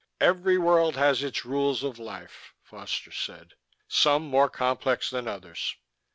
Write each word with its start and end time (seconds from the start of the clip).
"Every 0.19 0.57
world 0.57 0.95
has 0.95 1.21
its 1.21 1.45
rules 1.45 1.83
of 1.83 1.99
life," 1.99 2.55
Foster 2.63 3.11
said. 3.11 3.53
"Some 3.87 4.23
more 4.23 4.49
complex 4.49 5.11
than 5.11 5.27
others. 5.27 5.75